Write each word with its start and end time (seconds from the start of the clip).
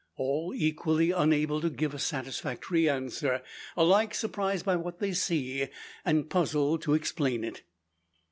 All 0.17 0.51
equally 0.57 1.11
unable 1.11 1.61
to 1.61 1.69
give 1.69 1.93
a 1.93 1.99
satisfactory 1.99 2.89
answer 2.89 3.43
alike 3.77 4.15
surprised 4.15 4.65
by 4.65 4.75
what 4.75 4.97
they 4.97 5.13
see, 5.13 5.67
and 6.03 6.27
puzzled 6.27 6.81
to 6.81 6.95
explain 6.95 7.43
it. 7.43 7.61